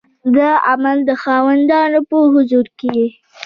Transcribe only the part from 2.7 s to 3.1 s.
کې